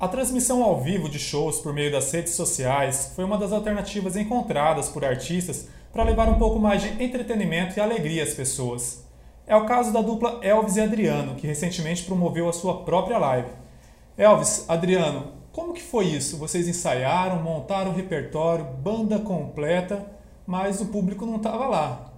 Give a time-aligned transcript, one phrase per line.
[0.00, 4.14] A transmissão ao vivo de shows por meio das redes sociais foi uma das alternativas
[4.14, 9.04] encontradas por artistas para levar um pouco mais de entretenimento e alegria às pessoas.
[9.44, 13.48] É o caso da dupla Elvis e Adriano, que recentemente promoveu a sua própria live.
[14.16, 16.36] Elvis, Adriano, como que foi isso?
[16.36, 20.06] Vocês ensaiaram, montaram o repertório, banda completa,
[20.46, 22.12] mas o público não estava lá.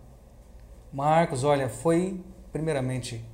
[0.92, 2.20] Marcos, olha, foi
[2.52, 3.24] primeiramente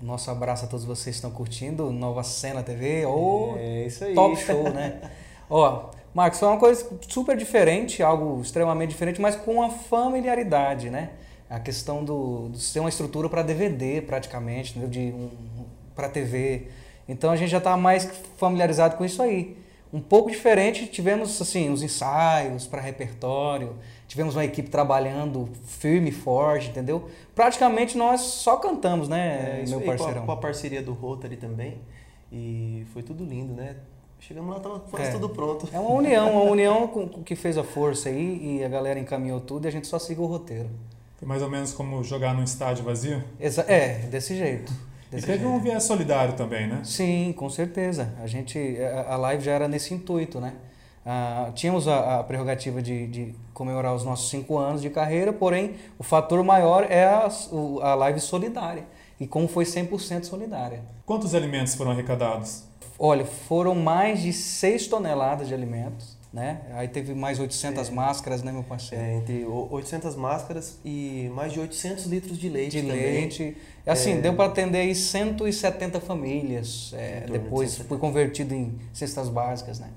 [0.00, 4.14] nosso abraço a todos vocês que estão curtindo Nova Cena TV ou É isso aí.
[4.14, 5.00] Top Show, né?
[5.50, 11.10] Ó, Marcos, foi uma coisa super diferente, algo extremamente diferente, mas com uma familiaridade, né?
[11.48, 14.90] A questão do, de ser uma estrutura para DVD, praticamente, entendeu?
[14.90, 15.30] de um,
[15.94, 16.68] para TV.
[17.08, 19.56] Então a gente já estava mais familiarizado com isso aí.
[19.92, 23.74] Um pouco diferente, tivemos assim os ensaios para repertório,
[24.06, 27.08] tivemos uma equipe trabalhando firme e forte, entendeu?
[27.34, 30.26] Praticamente nós só cantamos, né, É, meu aí, com a- parceirão?
[30.26, 31.78] Com a, parceria do Rotary também.
[32.30, 33.76] E foi tudo lindo, né?
[34.20, 35.12] Chegamos lá, tava quase É.
[35.12, 35.66] tudo pronto.
[35.72, 38.98] É uma união, uma união com, com que fez a força aí e a galera
[38.98, 40.68] encaminhou tudo e a gente só seguiu o roteiro.
[41.16, 43.22] Foi mais ou menos como jogar num estádio vazio.
[43.40, 44.72] Exa é, desse jeito.
[45.12, 45.46] E teve jeito.
[45.46, 46.80] um viés solidário também, né?
[46.84, 48.14] Sim, com certeza.
[48.22, 48.76] A gente,
[49.08, 50.54] a live já era nesse intuito, né?
[51.10, 55.76] Ah, tínhamos a, a prerrogativa de, de comemorar os nossos cinco anos de carreira, porém
[55.98, 57.30] o fator maior é a,
[57.80, 58.84] a live solidária.
[59.18, 60.82] E como foi 100% solidária.
[61.06, 62.64] Quantos alimentos foram arrecadados?
[62.98, 66.60] Olha, foram mais de 6 toneladas de alimentos, né?
[66.74, 67.92] Aí teve mais 800 É.
[67.92, 69.02] máscaras, né, meu parceiro?
[69.04, 73.00] É, entre o- 800 máscaras e mais de 800 litros de leite de também.
[73.02, 73.56] leite.
[73.86, 74.20] Assim, É.
[74.20, 76.92] deu para atender aí 170 famílias.
[76.94, 77.88] é, de depois 170.
[77.88, 79.88] foi convertido em cestas básicas, né?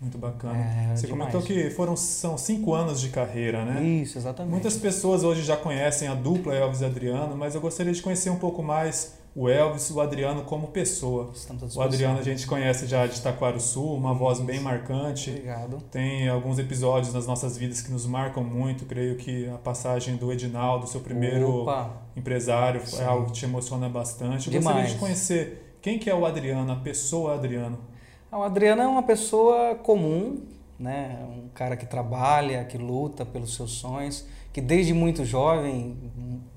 [0.00, 0.58] Muito bacana.
[0.58, 1.30] É, Você demais.
[1.32, 3.82] comentou que foram, são cinco anos de carreira, né?
[3.82, 4.50] Isso, exatamente.
[4.50, 8.28] Muitas pessoas hoje já conhecem a dupla Elvis e Adriano, mas eu gostaria de conhecer
[8.30, 11.30] um pouco mais o Elvis e o Adriano como pessoa.
[11.74, 11.80] O.
[11.80, 15.30] Adriano a gente conhece já de Taquaruçu, uma voz bem marcante.
[15.30, 15.78] Obrigado.
[15.90, 18.84] Tem alguns episódios nas nossas vidas que nos marcam muito.
[18.84, 23.00] Creio que a passagem do Edinaldo, seu primeiro Opa, empresário, Sim.
[23.00, 24.48] é algo que te emociona bastante.
[24.48, 24.76] Eu Demais.
[24.76, 27.78] gostaria de conhecer quem que é o Adriano, a pessoa Adriano.
[28.30, 30.42] Ah, O Adriano é uma pessoa comum,
[30.78, 31.18] né?
[31.28, 35.96] Um cara que trabalha, que luta pelos seus sonhos, que desde muito jovem,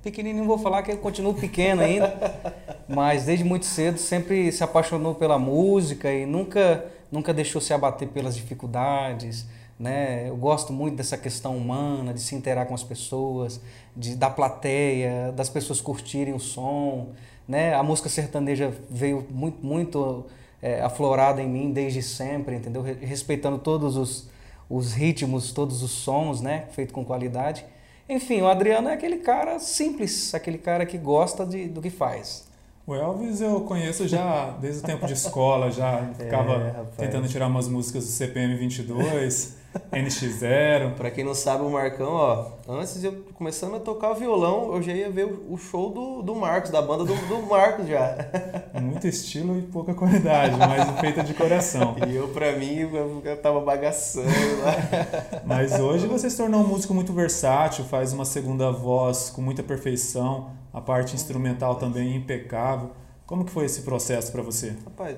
[0.03, 2.07] pequenininho vou falar que eu continuo pequeno ainda,
[2.88, 8.09] mas desde muito cedo sempre se apaixonou pela música e nunca nunca deixou se abater
[8.09, 9.46] pelas dificuldades,
[9.79, 10.28] né?
[10.28, 13.62] Eu gosto muito dessa questão humana, de se interar com as pessoas,
[13.95, 17.09] de da plateia, das pessoas curtirem o som,
[17.47, 17.74] né?
[17.74, 20.25] A música sertaneja veio muito muito
[20.62, 22.81] é, aflorada em mim desde sempre, entendeu?
[22.81, 24.29] Re- Respeitando todos os,
[24.69, 26.66] os ritmos, todos os sons, né?
[26.72, 27.66] Feito com qualidade.
[28.09, 32.45] Enfim, o Adriano é aquele cara simples, aquele cara que gosta de, do que faz.
[32.88, 37.47] O Elvis eu conheço já desde o tempo de escola, já ficava É, tentando tirar
[37.47, 39.56] umas músicas do CPM 22,
[39.91, 40.94] NX0.
[40.96, 44.81] Pra quem não sabe, o Marcão, ó, antes de eu começando a tocar violão, eu
[44.81, 48.16] já ia ver o o show do, do Marcos, da banda do, do Marcos já.
[48.80, 51.96] Muito estilo e pouca qualidade, mas feita de coração.
[52.08, 54.75] E eu, pra mim, eu, eu tava bagaçando lá.
[55.46, 59.63] Mas hoje você se tornou um músico muito versátil, faz uma segunda voz com muita
[59.63, 62.92] perfeição, a parte instrumental também impecável.
[63.25, 64.75] Como que foi esse processo para você?
[64.84, 65.18] Rapaz,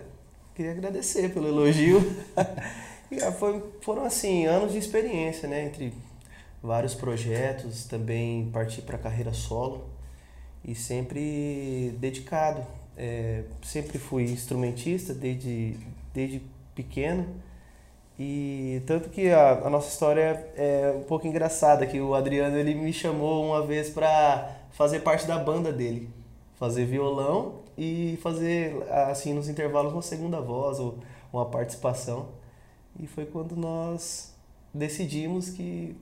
[0.54, 2.02] queria agradecer pelo elogio.
[3.12, 5.66] E ah, foi- foram, assim, anos de experiência, né?
[5.66, 5.94] Entre
[6.62, 9.86] vários projetos, também parti para carreira solo
[10.66, 12.66] e sempre dedicado.
[12.98, 15.78] É, sempre fui instrumentista desde,
[16.14, 16.42] desde
[16.76, 17.28] pequeno.
[18.20, 22.74] E tanto que a, a nossa história é um pouco engraçada, que o Adriano ele
[22.76, 26.10] me chamou uma vez para fazer parte da banda dele,
[26.58, 30.98] fazer violão e fazer assim nos intervalos uma segunda voz ou
[31.32, 32.28] uma participação.
[33.00, 34.34] E foi quando nós
[34.74, 35.96] decidimos que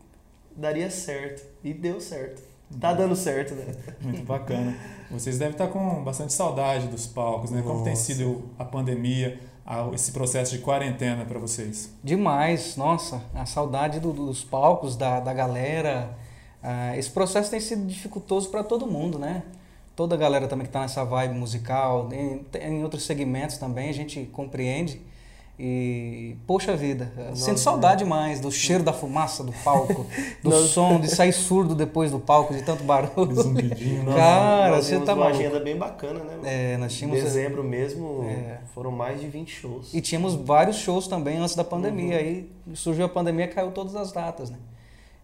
[0.55, 2.41] daria certo e deu certo.
[2.79, 3.65] Tá dando certo, né?
[4.01, 4.75] Muito bacana.
[5.11, 7.61] Vocês devem estar com bastante saudade dos palcos, né?
[7.61, 8.03] Como tem Nossa.
[8.05, 9.39] sido a pandemia,
[9.93, 11.91] esse processo de quarentena para vocês?
[12.03, 16.17] Demais, nossa, a saudade do- dos palcos, da, da galera.
[16.63, 19.43] Ah, esse processo tem sido dificultoso para todo mundo, né?
[19.95, 23.93] Toda a galera também que está nessa vibe musical, em, em outros segmentos também, a
[23.93, 25.01] gente compreende.
[25.57, 30.05] E, poxa vida, sinto Nossa, saudade mais do cheiro da fumaça do palco,
[30.43, 30.67] do Nossa.
[30.67, 33.33] som, de sair surdo depois do palco, de tanto barulho.
[33.41, 34.15] Zumbidinho, né?
[34.15, 35.39] Cara, nós você tínhamos tá uma maluco.
[35.41, 36.73] agenda bem bacana, né?
[36.73, 37.23] É, nós Em tínhamos.
[37.23, 38.57] dezembro mesmo É.
[38.73, 39.93] foram mais de 20 shows.
[39.93, 42.15] E tínhamos vários shows também antes da pandemia.
[42.15, 42.19] Uhum.
[42.19, 44.57] Aí surgiu a pandemia, caiu todas as datas, né?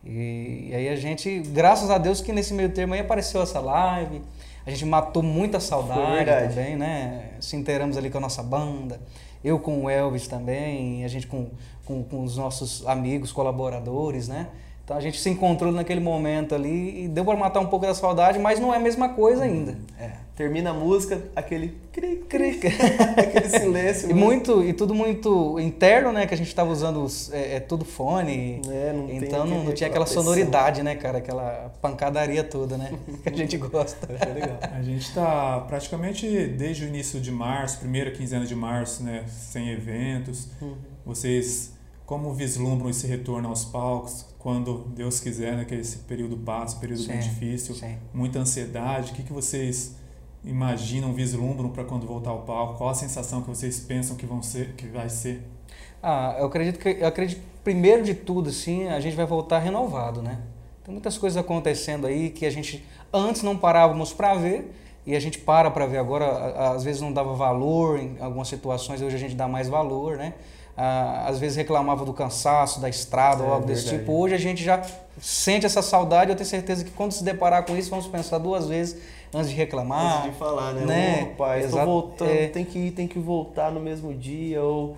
[0.06, 3.60] E, e aí a gente, graças a Deus que nesse meio termo aí apareceu essa
[3.60, 4.22] live.
[4.66, 7.32] A gente matou muita saudade também, né?
[7.40, 9.00] Se inteiramos ali com a nossa banda.
[9.44, 11.50] Eu com o Elvis também, a gente com,
[11.84, 14.48] com, com os nossos amigos, colaboradores, né?
[14.92, 17.94] Então a gente se encontrou naquele momento ali e deu para matar um pouco da
[17.94, 19.78] saudade, mas não é a mesma coisa ainda.
[19.98, 20.12] É.
[20.36, 22.60] Termina a música, aquele cri, cri,
[23.16, 24.12] aquele silêncio.
[24.12, 26.28] E, muito, e tudo muito interno, né?
[26.28, 28.62] Que a gente estava usando é, é, tudo fone.
[28.68, 30.24] É, não então não, não tinha aquela pressão.
[30.24, 31.20] sonoridade, né, cara?
[31.20, 32.92] Aquela pancadaria toda, né?
[33.24, 34.10] que a gente gosta.
[34.20, 34.58] É legal.
[34.62, 39.24] A gente está praticamente desde o início de março, primeira quinzena de março, né?
[39.28, 40.50] Sem eventos.
[40.62, 40.76] Uhum.
[41.06, 41.80] Vocês
[42.12, 44.26] como vislumbram esse retorno aos palcos?
[44.38, 47.98] Quando Deus quiser, né, que esse período passa, período sim, bem difícil, sim.
[48.14, 49.14] muita ansiedade.
[49.14, 49.96] O que, que vocês
[50.44, 52.78] imaginam, vislumbram para quando voltar ao palco?
[52.78, 55.42] Qual a sensação que vocês pensam que vão ser, que vai ser?
[56.04, 60.22] Ah, eu acredito que eu acredito primeiro de tudo assim, a gente vai voltar renovado,
[60.22, 60.42] né?
[60.84, 64.76] Tem muitas coisas acontecendo aí que a gente antes não parávamos para ver
[65.06, 69.02] e a gente para para ver agora, às vezes não dava valor em algumas situações,
[69.02, 70.34] hoje a gente dá mais valor, né?
[70.76, 74.00] Ah, às vezes reclamava do cansaço, da estrada é, ou algo desse verdade.
[74.00, 74.14] tipo.
[74.14, 74.82] Hoje a gente já
[75.20, 76.32] sente essa saudade.
[76.32, 78.98] Eu tenho certeza que quando se deparar com isso, vamos pensar duas vezes
[79.34, 80.20] antes de reclamar.
[80.20, 80.86] Antes de falar, né?
[80.86, 81.34] né?
[81.38, 81.86] Pai, Exato.
[81.86, 82.48] voltando, é...
[82.48, 84.96] tem, que, tem que voltar no mesmo dia ou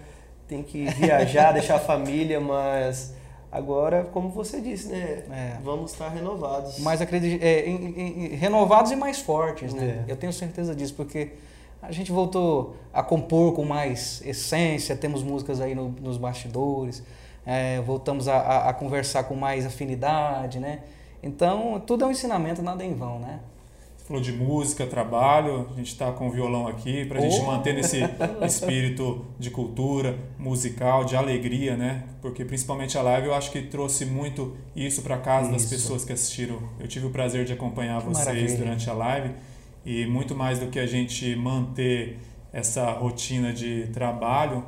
[0.47, 3.13] tem que viajar, deixar a família, mas
[3.51, 5.23] agora, como você disse, né?
[5.31, 5.57] É.
[5.63, 6.79] Vamos estar renovados.
[6.79, 10.05] Mas acredito, é, em, em, renovados e mais fortes, né?
[10.07, 10.11] É.
[10.11, 11.31] Eu tenho certeza disso, porque
[11.83, 17.03] a gente voltou a compor com mais essência, temos músicas aí no, nos bastidores,
[17.45, 20.79] é, voltamos a, a, a, conversar com mais afinidade, né?
[21.21, 23.39] Então, tudo é um ensinamento, nada é em vão, né?
[24.05, 27.29] falou de música, trabalho, a gente está com o violão aqui para a oh.
[27.29, 28.01] gente manter esse
[28.45, 32.03] espírito de cultura musical, de alegria, né?
[32.21, 35.53] Porque principalmente a live eu acho que trouxe muito isso para casa isso.
[35.53, 36.59] das pessoas que assistiram.
[36.79, 38.57] Eu tive o prazer de acompanhar que vocês maravilha.
[38.57, 39.31] durante a live
[39.85, 42.19] e muito mais do que a gente manter
[42.51, 44.63] essa rotina de trabalho,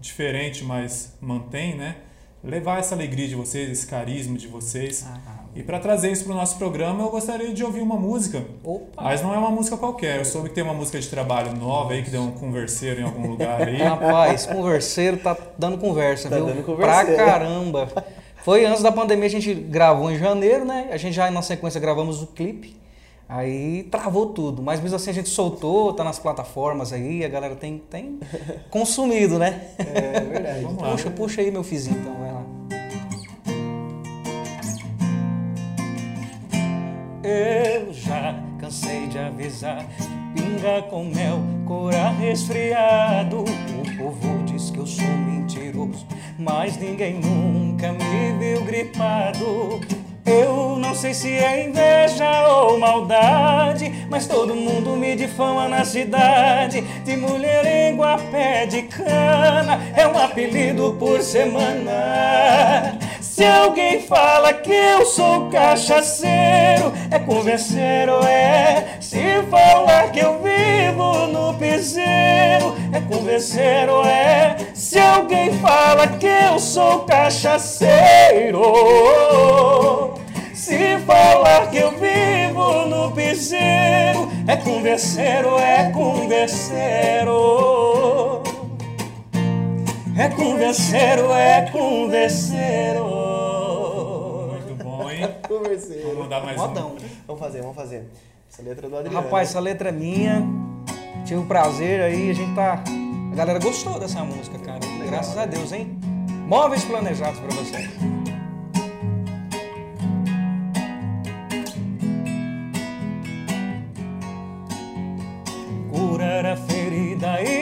[0.00, 1.96] diferente, mas mantém, né?
[2.42, 5.06] Levar essa alegria de vocês, esse carisma de vocês.
[5.06, 8.42] Ah, e para trazer isso para o nosso programa, eu gostaria de ouvir uma música.
[8.64, 9.02] Opa.
[9.02, 10.18] Mas não é uma música qualquer.
[10.18, 13.04] Eu soube que tem uma música de trabalho nova aí, que deu um converseiro em
[13.04, 13.76] algum lugar aí.
[13.82, 16.46] Rapaz, converseiro tá dando conversa, tá viu?
[16.46, 17.88] Dando Pra caramba.
[18.42, 20.88] Foi antes da pandemia, a gente gravou em janeiro, né?
[20.92, 22.74] A gente já na sequência gravamos o clipe.
[23.30, 24.60] Aí travou tudo.
[24.60, 28.18] Mas mesmo assim a gente soltou, tá nas plataformas aí, a galera tem, tem
[28.68, 29.68] consumido, né?
[29.78, 30.64] É verdade.
[30.66, 30.90] Vamos lá.
[30.90, 32.44] Puxa, puxa aí meu fizinho então, vai lá.
[37.22, 39.86] Eu já cansei de avisar
[40.34, 43.44] pinga com mel, cura resfriado.
[43.44, 46.04] O povo diz que eu sou mentiroso,
[46.36, 49.99] mas ninguém nunca me viu gripado.
[50.30, 56.82] Eu não sei se é inveja ou maldade, mas todo mundo me difama na cidade.
[57.04, 62.96] De mulherengo a pé de cana, é um apelido por semana.
[63.20, 68.98] Se alguém fala que eu sou cachaceiro, é converseiro, é.
[69.00, 74.56] Se falar que eu vivo no piseiro, é converseiro, é.
[74.74, 78.60] Se alguém fala que eu sou cachaceiro,
[80.70, 87.40] se falar que eu vivo no piseiro, é converseiro, é converseiro.
[90.16, 93.04] É converseiro, é converseiro.
[94.52, 95.28] Muito bom, hein?
[95.48, 96.02] Converseiro.
[96.02, 96.90] Vamos mandar mais Modão.
[96.90, 96.96] um.
[97.26, 98.08] Vamos fazer, vamos fazer.
[98.48, 99.24] Essa letra é do Adriano.
[99.24, 100.46] Rapaz, essa letra é minha.
[101.24, 102.80] Tive o prazer aí, a gente tá.
[103.32, 104.78] A galera gostou dessa música, cara.
[104.78, 105.08] Legal.
[105.08, 105.98] Graças a Deus, hein?
[106.46, 108.19] Móveis planejados pra vocês.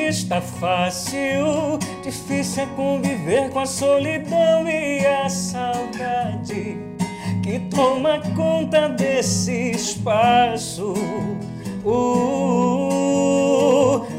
[0.09, 6.79] Está fácil, difícil é conviver com a solidão e a saudade
[7.43, 10.95] que toma conta desse espaço.
[11.85, 12.00] Uh,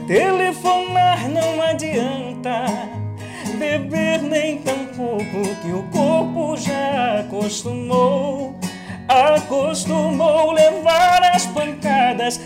[0.05, 2.65] telefonar não adianta,
[3.57, 8.55] beber nem tampouco que o corpo já acostumou
[9.09, 11.47] acostumou levar as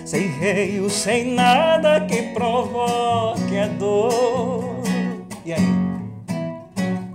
[0.05, 4.81] sem reio, sem nada que provoque a dor.
[5.45, 5.83] E aí?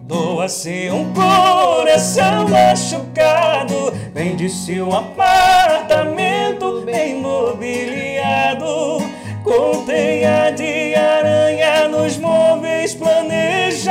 [0.08, 9.02] Doa-se um coração machucado, vende-se um apartamento bem mobiliado,
[9.44, 13.88] com teia de aranha nos móveis planejados.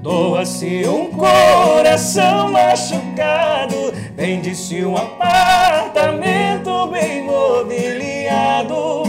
[0.00, 6.31] Doa-se um coração machucado, vende-se um apartamento
[6.86, 9.02] bem mobiliado,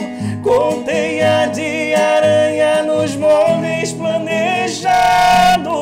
[0.44, 5.74] com teia de aranha nos móveis planejados.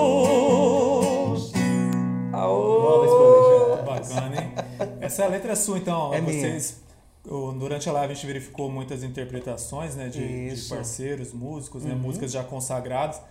[2.31, 2.81] Aô!
[2.81, 4.10] Móveis planejados.
[4.10, 4.51] Bacana, hein?
[5.01, 6.13] Essa letra é sua, então.
[6.13, 6.81] É vocês,
[7.25, 7.53] minha.
[7.53, 11.98] Durante a live a gente verificou muitas interpretações né, de, de parceiros, músicos, né, uhum.
[11.98, 13.21] né, músicas já consagradas.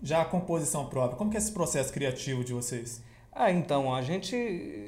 [0.00, 3.02] Já a composição própria, como que é esse processo criativo de vocês?
[3.32, 4.34] Ah, então, a gente.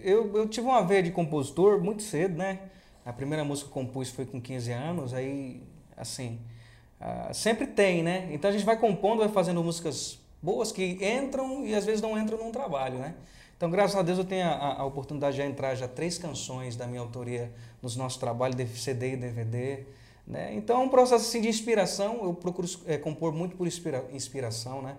[0.05, 2.59] Eu, eu tive uma veia de compositor muito cedo, né?
[3.05, 5.63] A primeira música que compus foi com 15 anos, aí,
[5.97, 6.39] assim.
[7.01, 8.29] ah, sempre tem, né?
[8.33, 12.19] Então a gente vai compondo, vai fazendo músicas boas que entram e às vezes não
[12.19, 13.15] entram num trabalho, né?
[13.57, 16.87] Então, graças a Deus, eu tenho a, a- oportunidade de entrar já três canções da
[16.87, 17.53] minha autoria
[17.83, 19.85] nos nossos trabalhos, CD e DVD.
[20.27, 20.55] Né?
[20.55, 22.21] Então, é um processo assim, de inspiração.
[22.25, 24.97] Eu procuro eh, compor muito por inspira- inspiração, né?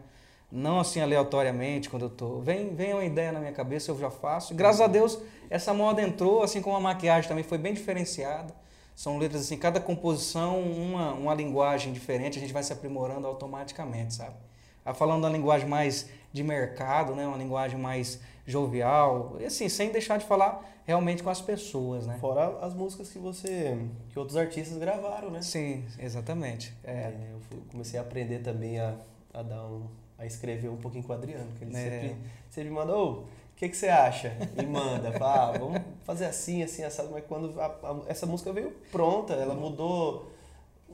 [0.52, 2.40] Não assim aleatoriamente, quando eu tô.
[2.40, 4.54] Vem, vem uma ideia na minha cabeça, eu já faço.
[4.54, 5.18] E, graças a Deus,
[5.50, 8.54] essa moda entrou, assim como a maquiagem também foi bem diferenciada.
[8.96, 14.14] São letras assim, cada composição, uma, uma linguagem diferente, a gente vai se aprimorando automaticamente,
[14.14, 14.36] sabe?
[14.84, 17.26] Ah, falando da linguagem mais de mercado, né?
[17.26, 22.18] Uma linguagem mais jovial, e assim, sem deixar de falar realmente com as pessoas, né?
[22.20, 23.78] Fora as músicas que você.
[24.10, 25.42] que outros artistas gravaram, né?
[25.42, 26.74] Sim, exatamente.
[26.84, 28.96] É, É, eu comecei a aprender também a,
[29.34, 29.88] a dar um.
[30.22, 31.90] A escrever um pouquinho com o Adriano, que ele É.
[31.90, 32.16] sempre,
[32.50, 33.26] sempre manda, ô, o
[33.56, 34.32] que, que você acha?
[34.58, 38.52] E manda, fala, ah, vamos fazer assim, assim, assado, mas quando a- a- essa música
[38.54, 40.32] veio pronta, ela mudou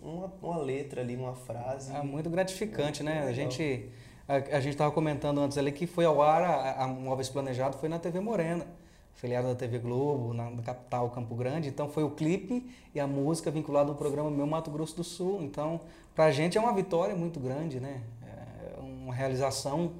[0.01, 1.93] uma, uma letra ali, uma frase.
[1.95, 3.13] é muito gratificante, né?
[3.19, 3.33] A Legal.
[3.33, 3.89] gente
[4.27, 7.77] a, a gente estava comentando antes ali que foi ao ar a, a vez planejado
[7.77, 8.67] foi na TV Morena,
[9.15, 11.69] filiada da TV Globo, na, na capital Campo Grande.
[11.69, 15.41] Então foi o clipe e a música vinculado ao programa Meu Mato Grosso do Sul.
[15.41, 15.79] Então,
[16.13, 18.01] para a gente é uma vitória muito grande, né?
[19.07, 19.93] Uma realização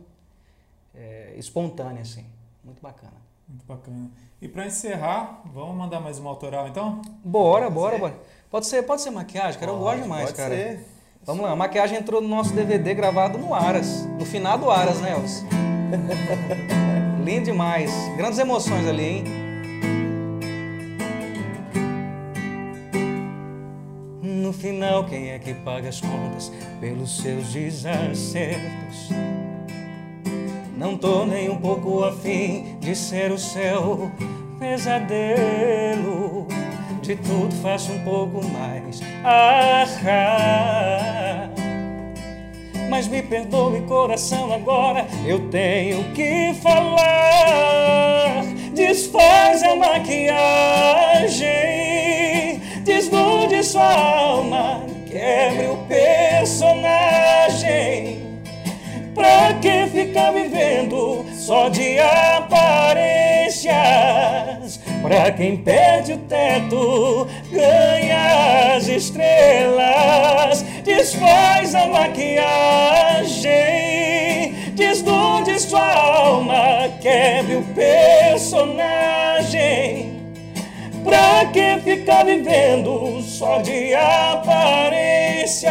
[0.93, 2.25] é, espontânea, assim,
[2.61, 3.13] muito bacana.
[3.47, 4.11] Muito bacana.
[4.41, 7.01] E para encerrar, vamos mandar mais uma autoral então?
[7.23, 7.99] Bora, Pode bora, ser?
[8.01, 8.19] bora.
[8.51, 9.71] Pode ser, pode ser maquiagem, cara.
[9.71, 10.53] eu gosto Pode, demais, pode cara.
[10.53, 10.85] ser.
[11.23, 15.13] Vamos lá, a maquiagem entrou no nosso DVD gravado no Aras, no finado Aras, né,
[15.13, 15.41] Elvis?
[17.23, 17.89] Lindo demais.
[18.17, 19.23] Grandes emoções ali, hein?
[24.67, 29.09] No final, quem é que paga as contas pelos seus desacertos?
[30.75, 34.11] Não tô nem um pouco afim de ser o seu
[34.59, 36.45] pesadelo.
[37.01, 38.99] De tudo faço um pouco mais.
[39.23, 41.49] Ah, ah.
[42.89, 48.43] Mas me perdoe, coração, agora eu tenho que falar.
[48.73, 51.47] Desfaz a maquiagem,
[52.87, 56.79] desnude sua alma, quebre o personagem.
[59.13, 63.67] Pra que ficar vivendo só de aparências?
[65.01, 70.63] Pra quem perde o teto, ganha as estrelas.
[70.85, 72.45] Desfaz a maquiagem,
[74.75, 78.57] desnude sua alma, quebre o personagem.
[81.07, 85.67] Pra que ficar vivendo só de aparências?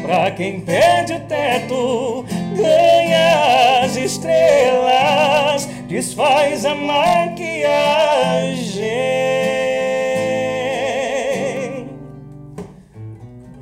[0.00, 2.24] Pra quem perde o teto,
[2.56, 7.68] ganha as estrelas, desfaz a maquiagem.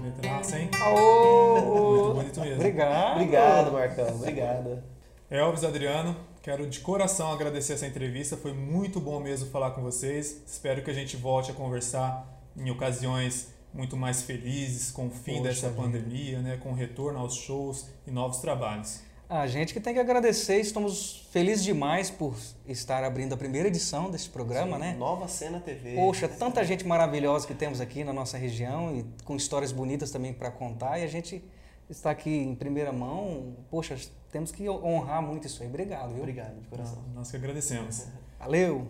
[0.04, 0.70] Letraça, hein?
[0.80, 2.14] Aô!
[2.14, 2.54] Muito bonito mesmo.
[2.54, 3.12] Obrigado.
[3.14, 4.08] Obrigado, Marcão.
[4.14, 4.82] Obrigado.
[5.28, 6.14] Elvis Adriano,
[6.46, 8.36] quero de coração agradecer essa entrevista.
[8.36, 10.44] Foi muito bom mesmo falar com vocês.
[10.46, 12.24] Espero que a gente volte a conversar
[12.56, 15.82] em ocasiões muito mais felizes com o fim Poxa dessa vida.
[15.82, 19.02] pandemia, né, com o retorno aos shows e novos trabalhos.
[19.28, 22.36] A gente que tem que agradecer, estamos felizes demais por
[22.68, 24.94] estar abrindo a primeira edição desse programa, né?
[24.96, 25.96] Nova Cena TV.
[25.96, 30.32] Poxa, tanta gente maravilhosa que temos aqui na nossa região e com histórias bonitas também
[30.32, 31.42] para contar e a gente
[31.90, 33.56] está aqui em primeira mão.
[33.68, 33.96] Poxa,
[34.36, 35.68] temos que honrar muito isso aí.
[35.70, 36.18] Obrigado, viu?
[36.18, 36.98] Obrigado, de coração.
[37.14, 38.06] Nós que agradecemos.
[38.38, 38.86] Valeu!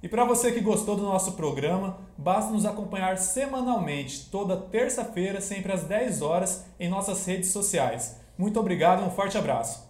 [0.00, 5.72] E para você que gostou do nosso programa, basta nos acompanhar semanalmente, toda terça-feira, sempre
[5.72, 8.20] às 10 horas, em nossas redes sociais.
[8.38, 9.85] Muito obrigado e um forte abraço.